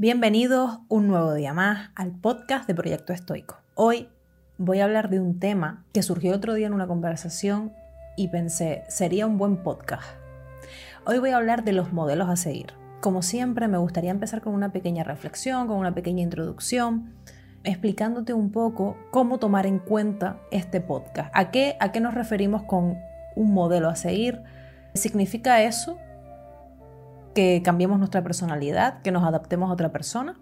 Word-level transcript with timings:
Bienvenidos 0.00 0.78
un 0.88 1.08
nuevo 1.08 1.34
día 1.34 1.52
más 1.52 1.90
al 1.94 2.12
podcast 2.12 2.66
de 2.66 2.74
Proyecto 2.74 3.12
Estoico. 3.12 3.58
Hoy 3.74 4.08
voy 4.56 4.80
a 4.80 4.84
hablar 4.84 5.10
de 5.10 5.20
un 5.20 5.38
tema 5.38 5.84
que 5.92 6.02
surgió 6.02 6.34
otro 6.34 6.54
día 6.54 6.68
en 6.68 6.72
una 6.72 6.86
conversación 6.86 7.74
y 8.16 8.28
pensé, 8.28 8.84
sería 8.88 9.26
un 9.26 9.36
buen 9.36 9.58
podcast. 9.58 10.08
Hoy 11.04 11.18
voy 11.18 11.28
a 11.32 11.36
hablar 11.36 11.64
de 11.64 11.74
los 11.74 11.92
modelos 11.92 12.30
a 12.30 12.36
seguir. 12.36 12.72
Como 13.02 13.20
siempre, 13.20 13.68
me 13.68 13.76
gustaría 13.76 14.10
empezar 14.10 14.40
con 14.40 14.54
una 14.54 14.72
pequeña 14.72 15.04
reflexión, 15.04 15.66
con 15.66 15.76
una 15.76 15.94
pequeña 15.94 16.22
introducción, 16.22 17.12
explicándote 17.62 18.32
un 18.32 18.52
poco 18.52 18.96
cómo 19.10 19.38
tomar 19.38 19.66
en 19.66 19.80
cuenta 19.80 20.40
este 20.50 20.80
podcast. 20.80 21.30
¿A 21.34 21.50
qué, 21.50 21.76
a 21.78 21.92
qué 21.92 22.00
nos 22.00 22.14
referimos 22.14 22.62
con 22.62 22.96
un 23.36 23.52
modelo 23.52 23.90
a 23.90 23.96
seguir? 23.96 24.40
¿Significa 24.94 25.62
eso 25.62 25.98
que 27.40 27.62
cambiemos 27.62 27.98
nuestra 27.98 28.22
personalidad, 28.22 29.00
que 29.00 29.12
nos 29.12 29.24
adaptemos 29.24 29.70
a 29.70 29.72
otra 29.72 29.90
persona? 29.90 30.38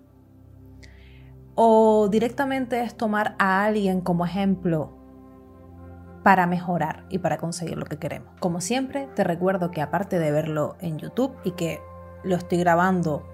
¿O 1.54 2.08
directamente 2.08 2.82
es 2.82 2.96
tomar 2.96 3.36
a 3.38 3.64
alguien 3.64 4.00
como 4.00 4.24
ejemplo 4.24 4.96
para 6.24 6.48
mejorar 6.48 7.04
y 7.08 7.18
para 7.18 7.36
conseguir 7.36 7.78
lo 7.78 7.84
que 7.84 7.98
queremos? 7.98 8.34
Como 8.40 8.60
siempre, 8.60 9.08
te 9.14 9.22
recuerdo 9.22 9.70
que 9.70 9.80
aparte 9.80 10.18
de 10.18 10.32
verlo 10.32 10.74
en 10.80 10.98
YouTube 10.98 11.36
y 11.44 11.52
que 11.52 11.80
lo 12.24 12.34
estoy 12.34 12.58
grabando 12.58 13.24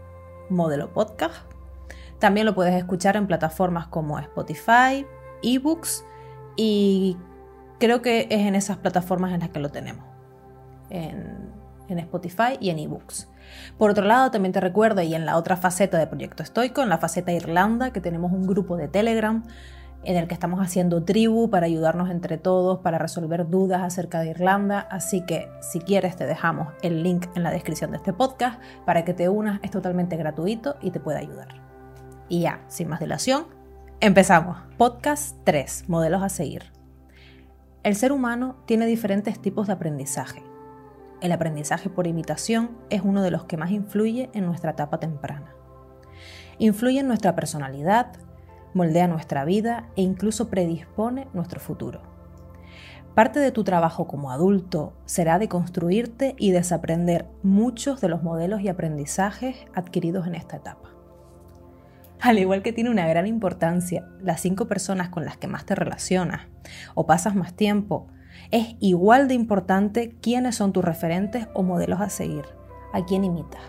modelo 0.51 0.93
podcast, 0.93 1.35
también 2.19 2.45
lo 2.45 2.55
puedes 2.55 2.75
escuchar 2.75 3.17
en 3.17 3.27
plataformas 3.27 3.87
como 3.87 4.19
Spotify, 4.19 5.07
eBooks 5.43 6.05
y 6.57 7.17
creo 7.81 8.03
que 8.03 8.27
es 8.31 8.41
en 8.41 8.57
esas 8.57 8.77
plataformas 8.77 9.33
en 9.33 9.41
las 9.41 9.49
que 9.49 9.61
lo 9.61 9.71
tenemos. 9.71 10.05
En, 10.91 11.54
en 11.89 11.99
Spotify 11.99 12.57
y 12.61 12.71
en 12.71 12.79
eBooks. 12.79 13.29
Por 13.79 13.91
otro 13.91 14.05
lado, 14.05 14.31
también 14.31 14.53
te 14.53 14.61
recuerdo, 14.61 15.03
y 15.03 15.15
en 15.15 15.27
la 15.27 15.37
otra 15.37 15.57
faceta 15.57 15.99
de 15.99 16.07
Proyecto 16.07 16.43
Estoico, 16.43 16.83
en 16.83 16.89
la 16.89 16.99
faceta 16.99 17.33
Irlanda, 17.33 17.93
que 17.93 18.01
tenemos 18.01 18.33
un 18.33 18.47
grupo 18.47 18.77
de 18.77 18.89
Telegram 18.89 19.43
en 20.05 20.17
el 20.17 20.29
que 20.29 20.35
estamos 20.35 20.61
haciendo 20.61 21.03
tribu 21.05 21.49
para 21.51 21.67
ayudarnos 21.67 22.11
entre 22.11 22.39
todos, 22.39 22.81
para 22.81 22.99
resolver 22.99 23.49
dudas 23.49 23.83
acerca 23.83 24.21
de 24.21 24.31
Irlanda. 24.31 24.81
Así 24.91 25.25
que 25.25 25.49
si 25.61 25.81
quieres 25.81 26.17
te 26.17 26.27
dejamos 26.27 26.75
el 26.83 27.03
link 27.03 27.27
en 27.35 27.43
la 27.43 27.51
descripción 27.51 27.91
de 27.91 27.99
este 27.99 28.13
podcast 28.13 28.61
para 28.85 29.05
que 29.05 29.15
te 29.15 29.29
unas. 29.29 29.61
Es 29.63 29.71
totalmente 29.71 30.17
gratuito 30.17 30.77
y 30.83 30.91
te 30.91 31.01
puede 31.01 31.19
ayudar. 31.19 31.49
Y 32.29 32.43
ya, 32.43 32.61
sin 32.69 32.89
más 32.89 33.01
dilación, 33.01 33.47
empezamos. 34.01 34.59
Podcast 34.77 35.37
3, 35.45 35.89
modelos 35.89 36.23
a 36.23 36.29
seguir. 36.29 36.65
El 37.83 37.97
ser 37.97 38.13
humano 38.13 38.57
tiene 38.67 38.87
diferentes 38.87 39.41
tipos 39.41 39.67
de 39.67 39.75
aprendizaje 39.75 40.54
el 41.25 41.33
aprendizaje 41.33 41.89
por 41.89 42.07
imitación 42.07 42.77
es 42.91 43.01
uno 43.03 43.23
de 43.23 43.31
los 43.31 43.45
que 43.45 43.57
más 43.57 43.71
influye 43.71 44.29
en 44.35 44.45
nuestra 44.45 44.73
etapa 44.73 45.01
temprana. 45.01 45.55
Influye 46.59 47.01
en 47.01 47.09
nuestra 47.09 47.35
personalidad, 47.35 48.13
moldea 48.75 49.09
nuestra 49.09 49.47
vida 49.47 49.89
e 49.97 50.03
incluso 50.03 50.51
predispone 50.51 51.27
nuestro 51.33 51.61
futuro. 51.61 52.03
Parte 53.15 53.41
de 53.41 53.53
tu 53.53 53.65
trabajo 53.65 54.07
como 54.07 54.33
adulto 54.33 54.93
será 55.07 55.39
de 55.39 55.49
construirte 55.49 56.35
y 56.37 56.51
desaprender 56.51 57.27
muchos 57.43 58.03
de 58.03 58.09
los 58.09 58.23
modelos 58.23 58.61
y 58.61 58.69
aprendizajes 58.69 59.57
adquiridos 59.75 60.27
en 60.27 60.35
esta 60.35 60.57
etapa. 60.57 60.91
Al 62.21 62.39
igual 62.39 62.63
que 62.63 62.75
tiene 62.75 62.91
una 62.91 63.07
gran 63.07 63.27
importancia 63.27 64.07
las 64.21 64.43
cinco 64.43 64.69
personas 64.69 65.09
con 65.09 65.25
las 65.25 65.39
que 65.39 65.49
más 65.49 65.65
te 65.65 65.75
relacionas 65.75 66.49
o 66.95 67.07
pasas 67.07 67.35
más 67.35 67.55
tiempo, 67.55 68.09
es 68.55 68.77
igual 68.79 69.27
de 69.27 69.35
importante 69.35 70.15
quiénes 70.23 70.55
son 70.55 70.73
tus 70.73 70.85
referentes 70.85 71.49
o 71.55 71.65
modelos 71.65 72.01
a 72.01 72.09
seguir, 72.09 72.45
a 72.93 73.05
quién 73.05 73.25
imitas. 73.25 73.61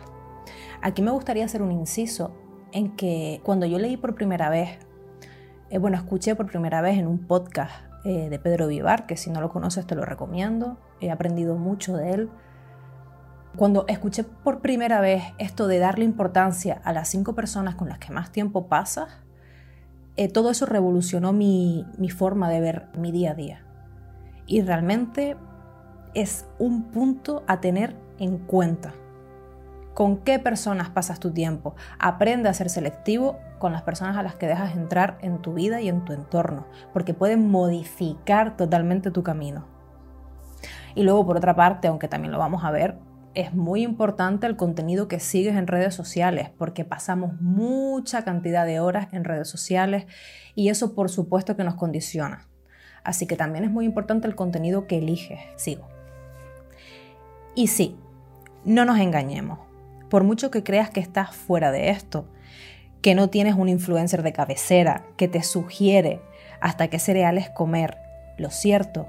Aquí 0.80 1.02
me 1.02 1.10
gustaría 1.10 1.44
hacer 1.44 1.64
un 1.64 1.72
inciso 1.72 2.36
en 2.72 2.96
que 2.96 3.42
cuando 3.44 3.66
yo 3.66 3.80
leí 3.80 3.98
por 3.98 4.14
primera 4.14 4.48
vez, 4.52 4.78
eh, 5.72 5.80
bueno, 5.80 5.98
escuché 5.98 6.36
por 6.36 6.46
primera 6.46 6.82
vez 6.82 7.00
en 7.00 7.08
un 7.08 7.26
podcast 7.26 7.74
eh, 8.04 8.30
de 8.30 8.38
Pedro 8.38 8.68
Vivar, 8.68 9.08
que 9.08 9.18
si 9.18 9.32
no 9.32 9.42
lo 9.42 9.50
conoces 9.50 9.88
te 9.88 9.96
lo 9.96 10.06
recomiendo, 10.06 10.78
he 11.02 11.10
aprendido 11.10 11.56
mucho 11.56 11.98
de 11.98 12.12
él. 12.12 12.30
Cuando 13.56 13.86
escuché 13.88 14.24
por 14.24 14.62
primera 14.62 15.02
vez 15.02 15.24
esto 15.40 15.66
de 15.66 15.80
darle 15.80 16.06
importancia 16.06 16.80
a 16.84 16.94
las 16.94 17.10
cinco 17.10 17.34
personas 17.34 17.74
con 17.74 17.90
las 17.90 17.98
que 17.98 18.14
más 18.14 18.32
tiempo 18.32 18.68
pasas, 18.68 19.10
eh, 20.16 20.28
todo 20.28 20.52
eso 20.52 20.68
revolucionó 20.68 21.34
mi 21.34 21.86
forma 22.16 22.52
de 22.52 22.60
ver 22.60 22.86
mi 22.96 23.12
día 23.12 23.32
a 23.32 23.34
día 23.34 23.65
y 24.48 24.62
realmente 24.62 25.38
es 26.14 26.46
un 26.60 26.84
punto 26.84 27.44
a 27.48 27.62
tener 27.62 27.96
en 28.20 28.38
cuenta. 28.38 28.94
¿Con 29.94 30.18
qué 30.18 30.40
personas 30.40 30.90
pasas 30.90 31.20
tu 31.20 31.32
tiempo? 31.32 31.76
Aprende 32.00 32.50
a 32.50 32.54
ser 32.54 32.70
selectivo 32.70 33.40
con 33.60 33.72
las 33.72 33.82
personas 33.84 34.18
a 34.18 34.24
las 34.24 34.36
que 34.36 34.48
dejas 34.48 34.76
entrar 34.76 35.18
en 35.22 35.42
tu 35.42 35.54
vida 35.54 35.80
y 35.82 35.88
en 35.88 36.04
tu 36.04 36.12
entorno, 36.12 36.68
porque 36.92 37.14
pueden 37.14 37.50
modificar 37.50 38.58
totalmente 38.58 39.12
tu 39.12 39.24
camino. 39.24 39.66
Y 40.96 41.04
luego, 41.04 41.26
por 41.26 41.38
otra 41.38 41.56
parte, 41.56 41.88
aunque 41.88 42.08
también 42.08 42.32
lo 42.34 42.40
vamos 42.40 42.64
a 42.64 42.72
ver, 42.72 42.98
es 43.36 43.54
muy 43.54 43.84
importante 43.84 44.48
el 44.48 44.56
contenido 44.56 45.08
que 45.08 45.20
sigues 45.20 45.56
en 45.56 45.68
redes 45.68 45.94
sociales, 45.94 46.50
porque 46.58 46.86
pasamos 46.86 47.40
mucha 47.42 48.24
cantidad 48.24 48.66
de 48.66 48.80
horas 48.80 49.08
en 49.12 49.26
redes 49.26 49.50
sociales 49.50 50.08
y 50.56 50.70
eso 50.70 50.96
por 50.96 51.10
supuesto 51.10 51.56
que 51.56 51.64
nos 51.66 51.76
condiciona. 51.76 52.48
Así 53.06 53.28
que 53.28 53.38
también 53.38 53.64
es 53.64 53.72
muy 53.72 53.86
importante 53.86 54.28
el 54.28 54.36
contenido 54.36 54.88
que 54.88 54.98
eliges. 54.98 55.40
Sigo. 55.56 55.88
Y 57.54 57.68
sí, 57.68 57.96
no 58.66 58.84
nos 58.84 59.00
engañemos. 59.00 59.60
Por 60.10 60.24
mucho 60.24 60.52
que 60.52 60.64
creas 60.64 60.90
que 60.90 61.00
estás 61.00 61.34
fuera 61.34 61.72
de 61.72 61.92
esto, 61.92 62.26
que 63.02 63.16
no 63.16 63.30
tienes 63.30 63.56
un 63.56 63.70
influencer 63.70 64.24
de 64.24 64.34
cabecera 64.34 65.06
que 65.18 65.28
te 65.28 65.44
sugiere 65.44 66.20
hasta 66.60 66.88
qué 66.88 66.98
cereales 67.00 67.50
comer, 67.52 68.00
lo 68.38 68.50
cierto 68.50 69.08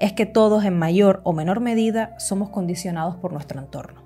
es 0.00 0.12
que 0.12 0.26
todos 0.26 0.64
en 0.64 0.76
mayor 0.76 1.20
o 1.22 1.32
menor 1.32 1.60
medida 1.60 2.18
somos 2.18 2.50
condicionados 2.50 3.16
por 3.16 3.32
nuestro 3.32 3.60
entorno. 3.60 4.02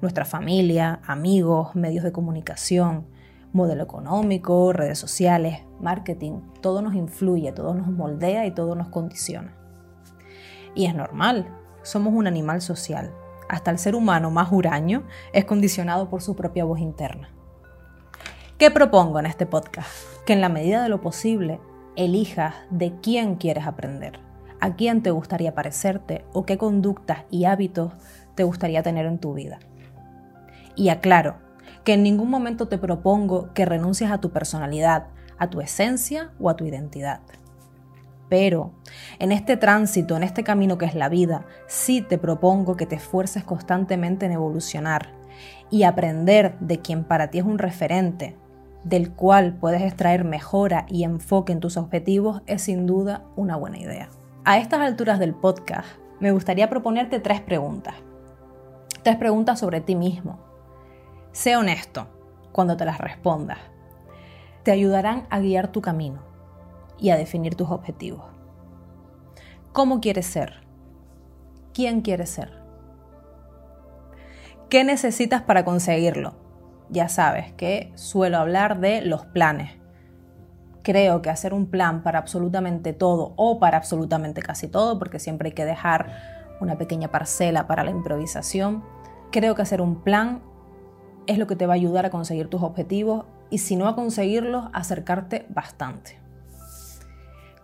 Nuestra 0.00 0.24
familia, 0.24 1.00
amigos, 1.06 1.74
medios 1.74 2.02
de 2.02 2.12
comunicación, 2.12 3.06
modelo 3.52 3.82
económico, 3.82 4.72
redes 4.72 4.98
sociales, 4.98 5.62
marketing, 5.80 6.40
todo 6.60 6.82
nos 6.82 6.94
influye, 6.94 7.52
todo 7.52 7.74
nos 7.74 7.88
moldea 7.88 8.46
y 8.46 8.52
todo 8.52 8.74
nos 8.74 8.88
condiciona. 8.88 9.56
Y 10.74 10.86
es 10.86 10.94
normal, 10.94 11.46
somos 11.82 12.14
un 12.14 12.26
animal 12.26 12.60
social. 12.60 13.12
Hasta 13.48 13.70
el 13.70 13.78
ser 13.78 13.96
humano 13.96 14.30
más 14.30 14.52
huraño 14.52 15.04
es 15.32 15.44
condicionado 15.44 16.08
por 16.08 16.22
su 16.22 16.36
propia 16.36 16.64
voz 16.64 16.78
interna. 16.78 17.30
¿Qué 18.58 18.70
propongo 18.70 19.18
en 19.18 19.26
este 19.26 19.46
podcast? 19.46 19.88
Que 20.26 20.34
en 20.34 20.40
la 20.40 20.48
medida 20.48 20.82
de 20.82 20.88
lo 20.88 21.00
posible 21.00 21.60
elijas 21.96 22.54
de 22.70 22.94
quién 23.00 23.34
quieres 23.36 23.66
aprender, 23.66 24.20
a 24.60 24.76
quién 24.76 25.02
te 25.02 25.10
gustaría 25.10 25.54
parecerte 25.54 26.24
o 26.32 26.44
qué 26.44 26.58
conductas 26.58 27.24
y 27.30 27.46
hábitos 27.46 27.92
te 28.34 28.44
gustaría 28.44 28.82
tener 28.82 29.06
en 29.06 29.18
tu 29.18 29.34
vida. 29.34 29.58
Y 30.76 30.90
aclaro, 30.90 31.36
que 31.84 31.94
en 31.94 32.02
ningún 32.02 32.30
momento 32.30 32.68
te 32.68 32.78
propongo 32.78 33.52
que 33.54 33.64
renuncies 33.64 34.10
a 34.10 34.20
tu 34.20 34.30
personalidad, 34.30 35.08
a 35.38 35.50
tu 35.50 35.60
esencia 35.60 36.32
o 36.38 36.50
a 36.50 36.56
tu 36.56 36.64
identidad. 36.64 37.20
Pero 38.28 38.72
en 39.18 39.32
este 39.32 39.56
tránsito, 39.56 40.16
en 40.16 40.22
este 40.22 40.44
camino 40.44 40.78
que 40.78 40.86
es 40.86 40.94
la 40.94 41.08
vida, 41.08 41.46
sí 41.66 42.00
te 42.00 42.16
propongo 42.16 42.76
que 42.76 42.86
te 42.86 42.94
esfuerces 42.94 43.42
constantemente 43.42 44.26
en 44.26 44.32
evolucionar 44.32 45.12
y 45.68 45.82
aprender 45.82 46.56
de 46.60 46.78
quien 46.80 47.04
para 47.04 47.30
ti 47.30 47.38
es 47.38 47.44
un 47.44 47.58
referente, 47.58 48.36
del 48.84 49.12
cual 49.12 49.54
puedes 49.54 49.82
extraer 49.82 50.24
mejora 50.24 50.86
y 50.88 51.04
enfoque 51.04 51.52
en 51.52 51.60
tus 51.60 51.76
objetivos, 51.76 52.42
es 52.46 52.62
sin 52.62 52.86
duda 52.86 53.24
una 53.36 53.56
buena 53.56 53.78
idea. 53.78 54.10
A 54.44 54.58
estas 54.58 54.80
alturas 54.80 55.18
del 55.18 55.34
podcast, 55.34 55.88
me 56.20 56.32
gustaría 56.32 56.70
proponerte 56.70 57.18
tres 57.20 57.40
preguntas. 57.40 57.94
Tres 59.02 59.16
preguntas 59.16 59.58
sobre 59.58 59.80
ti 59.80 59.96
mismo, 59.96 60.38
Sé 61.32 61.56
honesto 61.56 62.08
cuando 62.50 62.76
te 62.76 62.84
las 62.84 62.98
respondas. 62.98 63.58
Te 64.64 64.72
ayudarán 64.72 65.26
a 65.30 65.38
guiar 65.38 65.68
tu 65.68 65.80
camino 65.80 66.20
y 66.98 67.10
a 67.10 67.16
definir 67.16 67.54
tus 67.54 67.70
objetivos. 67.70 68.24
¿Cómo 69.72 70.00
quieres 70.00 70.26
ser? 70.26 70.54
¿Quién 71.72 72.00
quieres 72.00 72.30
ser? 72.30 72.60
¿Qué 74.68 74.82
necesitas 74.82 75.42
para 75.42 75.64
conseguirlo? 75.64 76.34
Ya 76.88 77.08
sabes 77.08 77.52
que 77.52 77.92
suelo 77.94 78.38
hablar 78.38 78.80
de 78.80 79.00
los 79.00 79.24
planes. 79.26 79.78
Creo 80.82 81.22
que 81.22 81.30
hacer 81.30 81.54
un 81.54 81.66
plan 81.66 82.02
para 82.02 82.18
absolutamente 82.18 82.92
todo 82.92 83.34
o 83.36 83.60
para 83.60 83.76
absolutamente 83.76 84.42
casi 84.42 84.66
todo, 84.66 84.98
porque 84.98 85.20
siempre 85.20 85.50
hay 85.50 85.54
que 85.54 85.64
dejar 85.64 86.56
una 86.60 86.76
pequeña 86.76 87.08
parcela 87.08 87.68
para 87.68 87.84
la 87.84 87.90
improvisación, 87.92 88.84
creo 89.30 89.54
que 89.54 89.62
hacer 89.62 89.80
un 89.80 90.02
plan 90.02 90.42
es 91.30 91.38
lo 91.38 91.46
que 91.46 91.54
te 91.54 91.66
va 91.66 91.74
a 91.74 91.76
ayudar 91.76 92.06
a 92.06 92.10
conseguir 92.10 92.48
tus 92.48 92.60
objetivos 92.60 93.24
y 93.50 93.58
si 93.58 93.76
no 93.76 93.86
a 93.86 93.94
conseguirlos, 93.94 94.68
acercarte 94.72 95.46
bastante. 95.48 96.18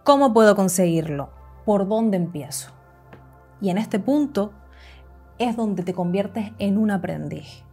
¿Cómo 0.05 0.33
puedo 0.33 0.55
conseguirlo? 0.55 1.31
¿Por 1.65 1.89
dónde 1.89 2.17
empiezo? 2.17 2.71
Y 3.61 3.71
en 3.71 3.79
este 3.79 3.99
punto 3.99 4.53
es 5.39 5.57
donde 5.57 5.83
te 5.83 5.95
conviertes 5.95 6.53
en 6.61 6.79
un 6.79 6.93
aprendiz. 6.93 7.65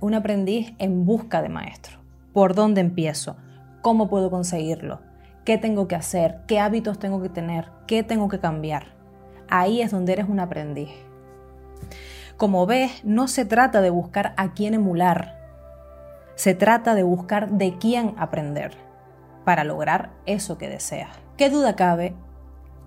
un 0.00 0.14
aprendiz 0.14 0.74
en 0.78 1.04
busca 1.04 1.40
de 1.40 1.48
maestro. 1.48 1.98
¿Por 2.32 2.56
dónde 2.56 2.80
empiezo? 2.80 3.36
¿Cómo 3.80 4.08
puedo 4.08 4.28
conseguirlo? 4.28 5.00
¿Qué 5.44 5.56
tengo 5.56 5.86
que 5.86 5.94
hacer? 5.94 6.40
¿Qué 6.48 6.58
hábitos 6.58 6.98
tengo 6.98 7.22
que 7.22 7.28
tener? 7.28 7.68
¿Qué 7.86 8.02
tengo 8.02 8.28
que 8.28 8.40
cambiar? 8.40 8.88
Ahí 9.48 9.82
es 9.82 9.92
donde 9.92 10.14
eres 10.14 10.28
un 10.28 10.40
aprendiz. 10.40 10.90
Como 12.38 12.66
ves, 12.66 13.04
no 13.04 13.26
se 13.26 13.44
trata 13.44 13.80
de 13.80 13.90
buscar 13.90 14.32
a 14.36 14.54
quién 14.54 14.72
emular, 14.72 15.36
se 16.36 16.54
trata 16.54 16.94
de 16.94 17.02
buscar 17.02 17.50
de 17.50 17.78
quién 17.78 18.14
aprender 18.16 18.76
para 19.44 19.64
lograr 19.64 20.12
eso 20.24 20.56
que 20.56 20.68
deseas. 20.68 21.10
¿Qué 21.36 21.50
duda 21.50 21.74
cabe 21.74 22.14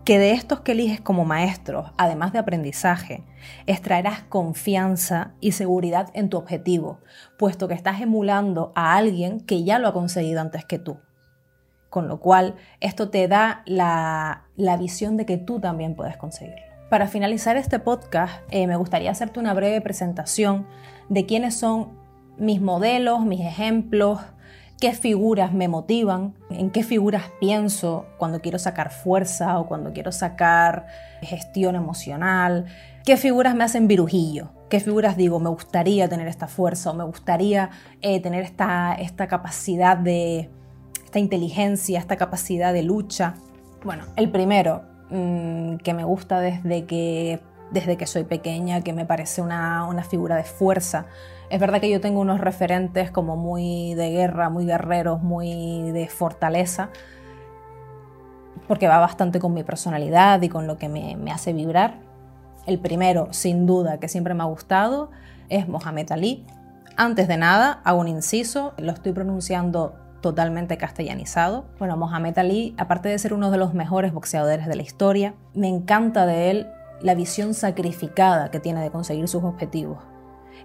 que 0.05 0.19
de 0.19 0.31
estos 0.31 0.61
que 0.61 0.71
eliges 0.71 1.01
como 1.01 1.25
maestros, 1.25 1.91
además 1.97 2.31
de 2.31 2.39
aprendizaje, 2.39 3.25
extraerás 3.65 4.21
confianza 4.21 5.33
y 5.41 5.51
seguridad 5.51 6.11
en 6.13 6.29
tu 6.29 6.37
objetivo, 6.37 7.01
puesto 7.37 7.67
que 7.67 7.73
estás 7.73 7.99
emulando 7.99 8.71
a 8.73 8.95
alguien 8.95 9.41
que 9.41 9.65
ya 9.65 9.79
lo 9.79 9.89
ha 9.89 9.93
conseguido 9.93 10.39
antes 10.39 10.63
que 10.63 10.79
tú. 10.79 11.01
Con 11.89 12.07
lo 12.07 12.21
cual, 12.21 12.55
esto 12.79 13.09
te 13.09 13.27
da 13.27 13.63
la, 13.65 14.45
visión 14.79 15.17
de 15.17 15.25
que 15.25 15.35
tú 15.35 15.59
también 15.59 15.93
puedes 15.93 16.15
conseguirlo. 16.15 16.70
Para 16.91 17.07
finalizar 17.07 17.55
este 17.55 17.79
podcast, 17.79 18.43
eh, 18.49 18.67
me 18.67 18.75
gustaría 18.75 19.11
hacerte 19.11 19.39
una 19.39 19.53
breve 19.53 19.79
presentación 19.79 20.67
de 21.07 21.25
quiénes 21.25 21.55
son 21.55 21.97
mis 22.37 22.59
modelos, 22.59 23.25
mis 23.25 23.39
ejemplos, 23.39 24.19
qué 24.77 24.91
figuras 24.91 25.53
me 25.53 25.69
motivan, 25.69 26.33
en 26.49 26.69
qué 26.69 26.83
figuras 26.83 27.23
pienso 27.39 28.07
cuando 28.17 28.41
quiero 28.41 28.59
sacar 28.59 28.91
fuerza 28.91 29.57
o 29.57 29.67
cuando 29.67 29.93
quiero 29.93 30.11
sacar 30.11 30.87
gestión 31.21 31.77
emocional, 31.77 32.65
qué 33.05 33.15
figuras 33.15 33.55
me 33.55 33.63
hacen 33.63 33.87
virujillo, 33.87 34.51
qué 34.69 34.81
figuras 34.81 35.15
digo, 35.15 35.39
me 35.39 35.49
gustaría 35.49 36.09
tener 36.09 36.27
esta 36.27 36.49
fuerza 36.49 36.91
o 36.91 36.93
me 36.93 37.05
gustaría 37.05 37.69
eh, 38.01 38.19
tener 38.19 38.43
esta, 38.43 38.95
esta 38.95 39.29
capacidad 39.29 39.95
de, 39.95 40.49
esta 41.05 41.19
inteligencia, 41.19 41.99
esta 41.99 42.17
capacidad 42.17 42.73
de 42.73 42.83
lucha. 42.83 43.35
Bueno, 43.81 44.03
el 44.17 44.29
primero 44.29 44.91
mm, 45.11 45.77
que 45.77 45.93
me 45.93 46.03
gusta 46.03 46.39
desde 46.39 46.85
que, 46.85 47.39
desde 47.71 47.97
que 47.97 48.07
soy 48.07 48.23
pequeña, 48.23 48.81
que 48.81 48.93
me 48.93 49.05
parece 49.05 49.41
una, 49.41 49.85
una 49.85 50.03
figura 50.03 50.35
de 50.35 50.43
fuerza, 50.43 51.05
es 51.51 51.59
verdad 51.59 51.81
que 51.81 51.89
yo 51.89 51.99
tengo 51.99 52.21
unos 52.21 52.39
referentes 52.39 53.11
como 53.11 53.35
muy 53.35 53.93
de 53.95 54.09
guerra, 54.09 54.49
muy 54.49 54.65
guerreros, 54.65 55.21
muy 55.21 55.91
de 55.91 56.07
fortaleza, 56.07 56.91
porque 58.69 58.87
va 58.87 58.99
bastante 58.99 59.41
con 59.41 59.53
mi 59.53 59.61
personalidad 59.63 60.41
y 60.41 60.47
con 60.47 60.65
lo 60.65 60.77
que 60.77 60.87
me, 60.87 61.29
hace 61.29 61.51
vibrar. 61.51 61.95
El 62.65 62.79
primero, 62.79 63.27
sin 63.31 63.65
duda, 63.65 63.99
que 63.99 64.07
siempre 64.07 64.33
me 64.33 64.43
ha 64.43 64.45
gustado, 64.45 65.11
es 65.49 65.67
Mohamed 65.67 66.09
Ali. 66.13 66.45
Antes 66.95 67.27
de 67.27 67.35
nada, 67.35 67.81
hago 67.83 67.99
un 67.99 68.07
inciso, 68.07 68.73
lo 68.77 68.93
estoy 68.93 69.11
pronunciando 69.11 69.95
totalmente 70.21 70.77
castellanizado. 70.77 71.65
Bueno, 71.79 71.97
Mohamed 71.97 72.37
Ali, 72.37 72.75
aparte 72.77 73.09
de 73.09 73.19
ser 73.19 73.33
uno 73.33 73.51
de 73.51 73.57
los 73.57 73.73
mejores 73.73 74.13
boxeadores 74.13 74.67
de 74.67 74.75
la 74.75 74.83
historia, 74.83 75.33
me 75.53 75.67
encanta 75.67 76.25
de 76.25 76.51
él 76.51 76.67
la 77.01 77.15
visión 77.15 77.53
sacrificada 77.53 78.51
que 78.51 78.59
tiene 78.59 78.81
de 78.81 78.91
conseguir 78.91 79.27
sus 79.27 79.43
objetivos 79.43 79.97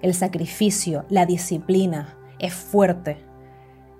el 0.02 0.14
sacrificio, 0.14 1.04
la 1.08 1.26
disciplina, 1.26 2.16
es 2.38 2.54
fuerte. 2.54 3.18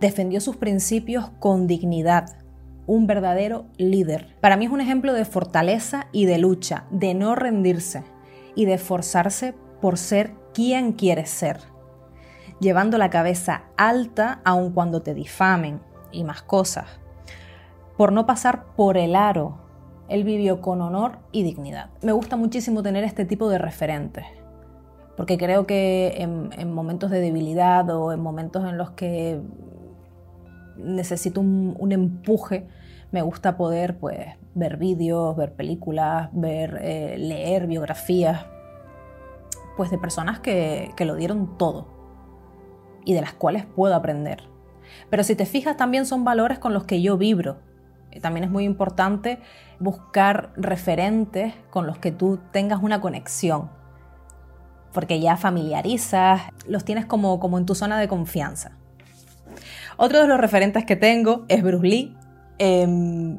Defendió 0.00 0.40
sus 0.40 0.56
principios 0.56 1.30
con 1.38 1.66
dignidad, 1.66 2.38
un 2.86 3.06
verdadero 3.06 3.66
líder. 3.76 4.36
Para 4.40 4.56
mí 4.56 4.66
es 4.66 4.70
un 4.70 4.80
ejemplo 4.80 5.12
de 5.12 5.24
fortaleza 5.24 6.08
y 6.12 6.26
de 6.26 6.38
lucha, 6.38 6.84
de 6.90 7.14
no 7.14 7.34
rendirse 7.34 8.04
y 8.54 8.66
de 8.66 8.74
esforzarse 8.74 9.54
por 9.80 9.98
ser 9.98 10.34
quien 10.54 10.92
quieres 10.92 11.30
ser, 11.30 11.58
llevando 12.60 12.98
la 12.98 13.10
cabeza 13.10 13.64
alta 13.76 14.40
aun 14.44 14.72
cuando 14.72 15.02
te 15.02 15.14
difamen 15.14 15.80
y 16.12 16.24
más 16.24 16.42
cosas. 16.42 16.86
Por 17.96 18.12
no 18.12 18.26
pasar 18.26 18.66
por 18.76 18.96
el 18.96 19.16
aro, 19.16 19.58
él 20.08 20.24
vivió 20.24 20.60
con 20.60 20.80
honor 20.80 21.18
y 21.32 21.42
dignidad. 21.42 21.90
Me 22.02 22.12
gusta 22.12 22.36
muchísimo 22.36 22.82
tener 22.82 23.04
este 23.04 23.24
tipo 23.24 23.48
de 23.48 23.58
referentes 23.58 24.24
porque 25.16 25.38
creo 25.38 25.66
que 25.66 26.14
en, 26.18 26.72
momentos 26.72 27.10
de 27.10 27.20
debilidad 27.20 27.88
o 27.90 28.12
en 28.12 28.20
momentos 28.20 28.64
en 28.68 28.76
los 28.76 28.90
que 28.90 29.40
necesito 30.76 31.40
un, 31.40 31.90
empuje, 31.90 32.68
me 33.12 33.22
gusta 33.22 33.56
poder 33.56 33.98
pues, 33.98 34.18
ver 34.54 34.76
vídeos, 34.76 35.34
ver 35.34 35.54
películas, 35.54 36.28
ver, 36.32 36.78
eh, 36.82 37.16
leer 37.18 37.66
biografías 37.66 38.44
pues, 39.78 39.90
de 39.90 39.96
personas 39.96 40.38
que, 40.40 40.90
que 40.96 41.06
lo 41.06 41.14
dieron 41.14 41.56
todo 41.56 41.95
y 43.06 43.14
de 43.14 43.22
las 43.22 43.32
cuales 43.32 43.64
puedo 43.64 43.94
aprender. 43.94 44.42
Pero 45.08 45.24
si 45.24 45.34
te 45.34 45.46
fijas, 45.46 45.78
también 45.78 46.04
son 46.04 46.24
valores 46.24 46.58
con 46.58 46.74
los 46.74 46.84
que 46.84 47.00
yo 47.00 47.16
vibro. 47.16 47.56
También 48.20 48.44
es 48.44 48.50
muy 48.50 48.64
importante 48.64 49.40
buscar 49.78 50.52
referentes 50.56 51.54
con 51.70 51.86
los 51.86 51.96
que 51.96 52.12
tú 52.12 52.38
tengas 52.50 52.82
una 52.82 53.00
conexión 53.00 53.70
porque 54.96 55.20
ya 55.20 55.36
familiarizas, 55.36 56.40
los 56.66 56.86
tienes 56.86 57.04
como, 57.04 57.38
como 57.38 57.58
en 57.58 57.66
tu 57.66 57.74
zona 57.74 58.00
de 58.00 58.08
confianza. 58.08 58.78
Otro 59.98 60.22
de 60.22 60.26
los 60.26 60.40
referentes 60.40 60.86
que 60.86 60.96
tengo 60.96 61.44
es 61.48 61.62
Bruce 61.62 61.86
Lee. 61.86 62.16
Em, 62.56 63.36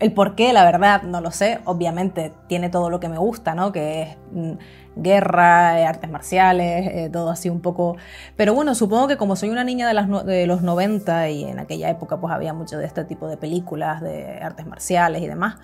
el 0.00 0.12
por 0.12 0.34
qué, 0.34 0.52
la 0.54 0.64
verdad, 0.64 1.02
no 1.02 1.20
lo 1.20 1.30
sé. 1.30 1.60
Obviamente 1.66 2.32
tiene 2.48 2.70
todo 2.70 2.88
lo 2.88 3.00
que 3.00 3.08
me 3.08 3.18
gusta, 3.18 3.54
¿no? 3.54 3.70
Que 3.70 4.02
es 4.02 4.16
mm, 4.32 4.52
guerra, 4.96 5.78
eh, 5.78 5.86
artes 5.86 6.10
marciales, 6.10 6.86
eh, 6.86 7.10
todo 7.12 7.30
así 7.30 7.50
un 7.50 7.60
poco... 7.60 7.96
Pero 8.34 8.54
bueno, 8.54 8.74
supongo 8.74 9.08
que 9.08 9.18
como 9.18 9.36
soy 9.36 9.50
una 9.50 9.62
niña 9.62 9.88
de, 9.88 10.46
los 10.46 10.62
90 10.62 11.28
y 11.28 11.44
en 11.44 11.58
aquella 11.58 11.90
época 11.90 12.18
pues 12.18 12.32
había 12.32 12.54
mucho 12.54 12.78
de 12.78 12.86
este 12.86 13.04
tipo 13.04 13.28
de 13.28 13.36
películas 13.36 14.00
de 14.00 14.38
artes 14.42 14.66
marciales 14.66 15.22
y 15.22 15.28
demás, 15.28 15.56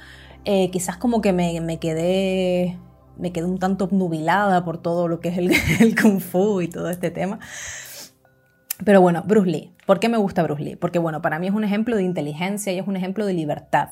eh, 0.44 0.70
quizás 0.70 0.98
como 0.98 1.20
que 1.22 1.32
me, 1.32 1.78
quedé 1.78 2.78
me 3.16 3.32
quedé 3.32 3.46
un 3.46 3.58
tanto 3.58 3.86
obnubilada 3.86 4.64
por 4.66 4.76
todo 4.78 5.08
lo 5.08 5.20
que 5.20 5.30
es 5.30 5.38
el, 5.80 6.00
kung 6.00 6.20
fu 6.20 6.60
y 6.60 6.68
todo 6.68 6.90
este 6.90 7.10
tema. 7.10 7.38
Pero 8.84 9.00
bueno, 9.00 9.22
Bruce 9.26 9.48
Lee. 9.48 9.72
¿Por 9.86 9.98
qué 9.98 10.10
me 10.10 10.18
gusta 10.18 10.42
Bruce 10.42 10.62
Lee? 10.62 10.76
Porque 10.76 10.98
bueno, 10.98 11.22
para 11.22 11.38
mí 11.38 11.46
es 11.46 11.54
un 11.54 11.64
ejemplo 11.64 11.96
de 11.96 12.02
inteligencia 12.02 12.74
y 12.74 12.78
es 12.78 12.86
un 12.86 12.96
ejemplo 12.96 13.24
de 13.24 13.32
libertad. 13.32 13.88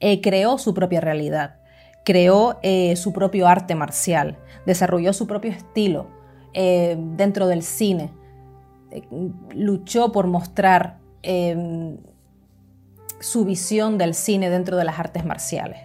Eh, 0.00 0.20
creó 0.20 0.58
su 0.58 0.74
propia 0.74 1.00
realidad, 1.00 1.56
creó 2.04 2.58
eh, 2.62 2.96
su 2.96 3.12
propio 3.12 3.46
arte 3.48 3.74
marcial, 3.74 4.38
desarrolló 4.66 5.12
su 5.12 5.26
propio 5.26 5.50
estilo 5.50 6.08
eh, 6.52 6.96
dentro 6.98 7.46
del 7.46 7.62
cine, 7.62 8.10
luchó 9.52 10.12
por 10.12 10.26
mostrar 10.26 10.98
su 13.18 13.44
visión 13.44 13.96
del 13.96 14.14
cine 14.14 14.50
dentro 14.50 14.76
de 14.76 14.84
las 14.84 14.98
artes 14.98 15.24
marciales. 15.24 15.80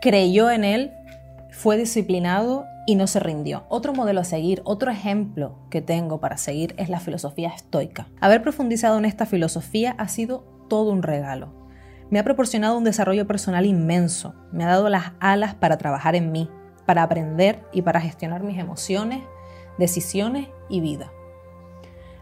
Creyó 0.00 0.50
en 0.50 0.64
él 0.64 0.92
fue 1.50 1.76
disciplinado 1.76 2.66
y 2.86 2.94
no 2.94 3.06
se 3.06 3.20
rindió. 3.20 3.64
Otro 3.68 3.92
modelo 3.92 4.20
a 4.20 4.24
seguir, 4.24 4.62
otro 4.64 4.90
ejemplo 4.90 5.58
que 5.70 5.82
tengo 5.82 6.20
para 6.20 6.36
seguir 6.36 6.74
es 6.78 6.88
la 6.88 7.00
filosofía 7.00 7.48
estoica. 7.48 8.06
Haber 8.20 8.42
profundizado 8.42 8.96
en 8.96 9.04
esta 9.04 9.26
filosofía 9.26 9.96
ha 9.98 10.08
sido 10.08 10.44
todo 10.68 10.92
un 10.92 11.02
regalo. 11.02 11.67
Me 12.10 12.18
ha 12.18 12.24
proporcionado 12.24 12.78
un 12.78 12.84
desarrollo 12.84 13.26
personal 13.26 13.66
inmenso, 13.66 14.34
me 14.50 14.64
ha 14.64 14.68
dado 14.68 14.88
las 14.88 15.12
alas 15.20 15.54
para 15.54 15.76
trabajar 15.76 16.16
en 16.16 16.32
mí, 16.32 16.50
para 16.86 17.02
aprender 17.02 17.64
y 17.70 17.82
para 17.82 18.00
gestionar 18.00 18.42
mis 18.42 18.58
emociones, 18.58 19.22
decisiones 19.76 20.48
y 20.70 20.80
vida. 20.80 21.12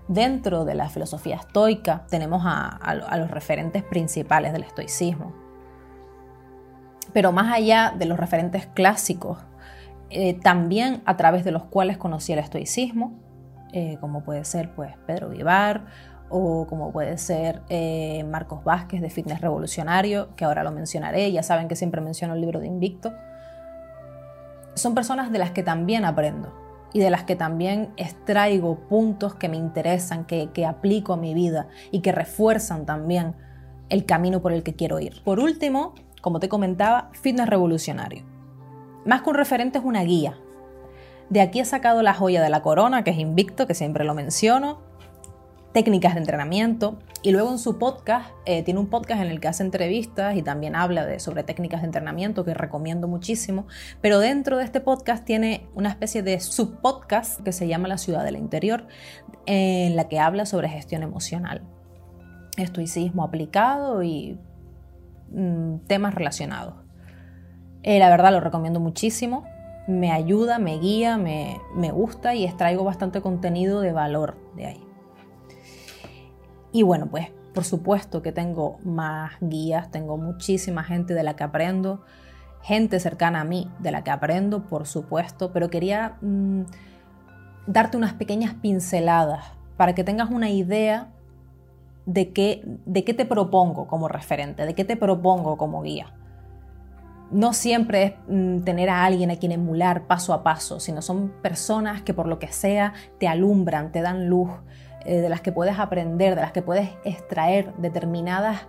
Dentro 0.08 0.64
de 0.64 0.74
la 0.74 0.88
filosofía 0.88 1.36
estoica 1.36 2.04
tenemos 2.08 2.42
a, 2.44 3.16
los 3.16 3.30
referentes 3.30 3.84
principales 3.84 4.52
del 4.52 4.64
estoicismo, 4.64 5.32
pero 7.12 7.30
más 7.30 7.52
allá 7.52 7.94
de 7.96 8.06
los 8.06 8.18
referentes 8.18 8.66
clásicos, 8.66 9.38
eh, 10.10 10.34
también 10.34 11.02
a 11.06 11.16
través 11.16 11.44
de 11.44 11.52
los 11.52 11.64
cuales 11.64 11.96
conocí 11.96 12.32
el 12.32 12.40
estoicismo, 12.40 13.18
eh, 13.72 13.98
como 14.00 14.24
puede 14.24 14.44
ser 14.44 14.74
pues, 14.74 14.96
Pedro 15.06 15.28
Vivar 15.28 15.86
o 16.28 16.66
como 16.66 16.92
puede 16.92 17.18
ser 17.18 17.62
eh, 17.68 18.24
Marcos 18.24 18.64
Vázquez 18.64 19.00
de 19.00 19.10
Fitness 19.10 19.40
Revolucionario, 19.40 20.34
que 20.36 20.44
ahora 20.44 20.64
lo 20.64 20.70
mencionaré, 20.70 21.30
ya 21.32 21.42
saben 21.42 21.68
que 21.68 21.76
siempre 21.76 22.00
menciono 22.00 22.34
el 22.34 22.40
libro 22.40 22.60
de 22.60 22.66
Invicto. 22.66 23.12
Son 24.74 24.94
personas 24.94 25.32
de 25.32 25.38
las 25.38 25.52
que 25.52 25.62
también 25.62 26.04
aprendo 26.04 26.52
y 26.92 27.00
de 27.00 27.10
las 27.10 27.24
que 27.24 27.36
también 27.36 27.92
extraigo 27.96 28.76
puntos 28.88 29.34
que 29.34 29.48
me 29.48 29.56
interesan, 29.56 30.24
que, 30.24 30.50
que 30.52 30.66
aplico 30.66 31.12
a 31.12 31.16
mi 31.16 31.34
vida 31.34 31.68
y 31.90 32.00
que 32.00 32.12
refuerzan 32.12 32.86
también 32.86 33.34
el 33.88 34.04
camino 34.04 34.42
por 34.42 34.52
el 34.52 34.62
que 34.62 34.74
quiero 34.74 34.98
ir. 35.00 35.22
Por 35.22 35.40
último, 35.40 35.94
como 36.20 36.40
te 36.40 36.48
comentaba, 36.48 37.10
fitness 37.12 37.48
revolucionario. 37.48 38.24
Más 39.04 39.22
que 39.22 39.30
un 39.30 39.36
referente 39.36 39.78
es 39.78 39.84
una 39.84 40.02
guía. 40.02 40.36
De 41.30 41.40
aquí 41.40 41.60
he 41.60 41.64
sacado 41.64 42.02
la 42.02 42.14
joya 42.14 42.42
de 42.42 42.50
la 42.50 42.62
corona, 42.62 43.04
que 43.04 43.10
es 43.10 43.18
Invicto, 43.18 43.66
que 43.66 43.74
siempre 43.74 44.04
lo 44.04 44.14
menciono. 44.14 44.80
Técnicas 45.76 46.14
de 46.14 46.20
entrenamiento 46.20 46.98
y 47.20 47.32
luego 47.32 47.50
en 47.50 47.58
su 47.58 47.76
podcast, 47.76 48.30
eh, 48.46 48.62
tiene 48.62 48.80
un 48.80 48.86
podcast 48.86 49.20
en 49.20 49.30
el 49.30 49.40
que 49.40 49.48
hace 49.48 49.62
entrevistas 49.62 50.34
y 50.34 50.40
también 50.40 50.74
habla 50.74 51.04
de, 51.04 51.20
sobre 51.20 51.42
técnicas 51.42 51.82
de 51.82 51.88
entrenamiento 51.88 52.46
que 52.46 52.54
recomiendo 52.54 53.08
muchísimo, 53.08 53.66
pero 54.00 54.18
dentro 54.18 54.56
de 54.56 54.64
este 54.64 54.80
podcast 54.80 55.26
tiene 55.26 55.68
una 55.74 55.90
especie 55.90 56.22
de 56.22 56.40
subpodcast 56.40 57.42
que 57.42 57.52
se 57.52 57.68
llama 57.68 57.88
La 57.88 57.98
ciudad 57.98 58.24
del 58.24 58.36
interior, 58.36 58.86
en 59.44 59.96
la 59.96 60.08
que 60.08 60.18
habla 60.18 60.46
sobre 60.46 60.70
gestión 60.70 61.02
emocional, 61.02 61.60
estoicismo 62.56 63.22
aplicado 63.22 64.02
y 64.02 64.40
mm, 65.30 65.80
temas 65.86 66.14
relacionados. 66.14 66.72
Eh, 67.82 67.98
la 67.98 68.08
verdad 68.08 68.32
lo 68.32 68.40
recomiendo 68.40 68.80
muchísimo, 68.80 69.44
me 69.86 70.10
ayuda, 70.10 70.58
me 70.58 70.78
guía, 70.78 71.18
me, 71.18 71.60
me 71.74 71.90
gusta 71.90 72.34
y 72.34 72.46
extraigo 72.46 72.82
bastante 72.82 73.20
contenido 73.20 73.82
de 73.82 73.92
valor 73.92 74.38
de 74.56 74.64
ahí. 74.68 74.85
Y 76.76 76.82
bueno, 76.82 77.06
pues 77.06 77.28
por 77.54 77.64
supuesto 77.64 78.20
que 78.20 78.32
tengo 78.32 78.76
más 78.84 79.32
guías, 79.40 79.90
tengo 79.90 80.18
muchísima 80.18 80.84
gente 80.84 81.14
de 81.14 81.22
la 81.22 81.34
que 81.34 81.42
aprendo, 81.42 82.02
gente 82.60 83.00
cercana 83.00 83.40
a 83.40 83.44
mí 83.44 83.70
de 83.78 83.92
la 83.92 84.04
que 84.04 84.10
aprendo, 84.10 84.64
por 84.64 84.86
supuesto, 84.86 85.54
pero 85.54 85.70
quería 85.70 86.18
mm, 86.20 86.64
darte 87.66 87.96
unas 87.96 88.12
pequeñas 88.12 88.52
pinceladas 88.60 89.42
para 89.78 89.94
que 89.94 90.04
tengas 90.04 90.30
una 90.30 90.50
idea 90.50 91.08
de 92.04 92.34
qué, 92.34 92.60
de 92.84 93.04
qué 93.04 93.14
te 93.14 93.24
propongo 93.24 93.86
como 93.86 94.06
referente, 94.06 94.66
de 94.66 94.74
qué 94.74 94.84
te 94.84 94.98
propongo 94.98 95.56
como 95.56 95.80
guía. 95.80 96.12
No 97.30 97.54
siempre 97.54 98.02
es 98.02 98.12
mm, 98.28 98.64
tener 98.64 98.90
a 98.90 99.06
alguien 99.06 99.30
a 99.30 99.36
quien 99.36 99.52
emular 99.52 100.06
paso 100.06 100.34
a 100.34 100.42
paso, 100.42 100.78
sino 100.78 101.00
son 101.00 101.32
personas 101.40 102.02
que 102.02 102.12
por 102.12 102.26
lo 102.26 102.38
que 102.38 102.48
sea 102.48 102.92
te 103.18 103.28
alumbran, 103.28 103.92
te 103.92 104.02
dan 104.02 104.28
luz, 104.28 104.50
eh, 105.06 105.20
de 105.20 105.28
las 105.28 105.40
que 105.40 105.52
puedes 105.52 105.78
aprender, 105.78 106.34
de 106.34 106.40
las 106.40 106.52
que 106.52 106.62
puedes 106.62 106.90
extraer 107.04 107.72
determinadas, 107.76 108.62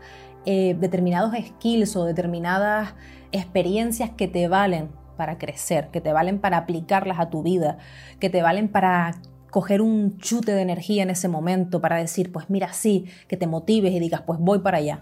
eh, 0.46 0.76
determinados 0.80 1.34
skills 1.36 1.96
o 1.96 2.06
determinadas 2.06 2.94
experiencias 3.32 4.12
que 4.12 4.28
te 4.28 4.48
valen 4.48 4.90
para 5.18 5.38
crecer, 5.38 5.90
que 5.90 6.00
te 6.00 6.14
valen 6.14 6.40
para 6.40 6.58
aplicarlas 6.58 7.20
a 7.20 7.30
tu 7.30 7.42
vida, 7.42 7.80
que 8.20 8.30
te 8.30 8.42
valen 8.42 8.70
para 8.70 9.16
coger 9.50 9.82
un 9.82 10.18
chute 10.20 10.54
de 10.54 10.62
energía 10.62 11.04
en 11.04 11.10
ese 11.10 11.28
momento, 11.28 11.82
para 11.82 11.98
decir, 11.98 12.32
pues 12.32 12.50
mira, 12.50 12.72
sí, 12.72 13.06
que 13.28 13.36
te 13.36 13.48
motives 13.48 13.92
y 13.92 14.00
digas, 14.00 14.22
pues 14.22 14.40
voy 14.40 14.60
para 14.60 14.78
allá. 14.78 15.02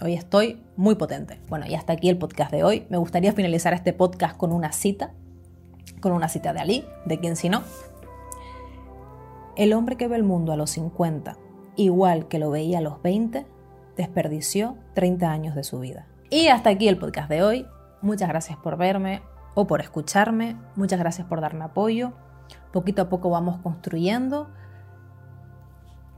Hoy 0.00 0.14
estoy 0.14 0.62
muy 0.76 0.94
potente. 0.94 1.38
Bueno, 1.50 1.66
y 1.66 1.74
hasta 1.74 1.92
aquí 1.92 2.08
el 2.08 2.16
podcast 2.16 2.50
de 2.50 2.64
hoy. 2.64 2.86
Me 2.88 2.96
gustaría 2.96 3.34
finalizar 3.34 3.74
este 3.74 3.92
podcast 3.92 4.38
con 4.38 4.52
una 4.52 4.72
cita, 4.72 5.12
con 6.00 6.12
una 6.12 6.30
cita 6.30 6.54
de 6.54 6.60
Ali, 6.60 6.84
de 7.04 7.18
quien 7.18 7.36
si 7.36 7.50
no, 7.50 7.62
el 9.60 9.74
hombre 9.74 9.98
que 9.98 10.08
ve 10.08 10.16
el 10.16 10.22
mundo 10.22 10.54
a 10.54 10.56
los 10.56 10.70
50, 10.70 11.36
igual 11.76 12.28
que 12.28 12.38
lo 12.38 12.50
veía 12.50 12.78
a 12.78 12.80
los 12.80 13.02
20, 13.02 13.46
desperdició 13.94 14.78
30 14.94 15.30
años 15.30 15.54
de 15.54 15.64
su 15.64 15.80
vida. 15.80 16.06
Y 16.30 16.46
hasta 16.46 16.70
aquí 16.70 16.88
el 16.88 16.96
podcast 16.96 17.28
de 17.28 17.42
hoy. 17.42 17.66
Muchas 18.00 18.30
gracias 18.30 18.56
por 18.56 18.78
verme 18.78 19.20
o 19.54 19.66
por 19.66 19.82
escucharme. 19.82 20.56
Muchas 20.76 20.98
gracias 20.98 21.26
por 21.26 21.42
darme 21.42 21.64
apoyo. 21.64 22.14
Poquito 22.72 23.02
a 23.02 23.08
poco 23.10 23.28
vamos 23.28 23.58
construyendo. 23.58 24.48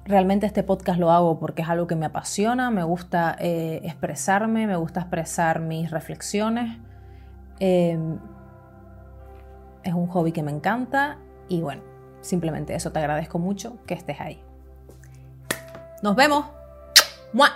Realmente 0.04 0.46
este 0.46 0.62
podcast 0.62 1.00
lo 1.00 1.10
hago 1.10 1.40
porque 1.40 1.62
es 1.62 1.68
algo 1.68 1.88
que 1.88 1.96
me 1.96 2.06
apasiona, 2.06 2.70
me 2.70 2.84
gusta 2.84 3.34
eh, 3.40 3.80
expresarme, 3.82 4.68
me 4.68 4.76
gusta 4.76 5.00
expresar 5.00 5.58
mis 5.58 5.90
reflexiones. 5.90 6.78
Em, 7.58 8.20
es 9.82 9.94
un 9.94 10.06
hobby 10.06 10.30
que 10.30 10.44
me 10.44 10.52
encanta 10.52 11.18
y 11.48 11.60
bueno, 11.60 11.82
Simplemente 12.22 12.74
eso, 12.74 12.90
te 12.92 13.00
agradezco 13.00 13.38
mucho 13.38 13.76
que 13.86 13.94
estés 13.94 14.20
ahí. 14.20 14.42
Nos 16.02 16.16
vemos. 16.16 16.46
¡Mua! 17.32 17.52